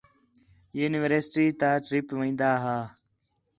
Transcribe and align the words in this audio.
یونیورسٹی 0.79 1.45
تا 1.59 1.69
ٹِرپ 1.85 2.07
وین٘دا 2.19 2.51
ہا 2.63 2.77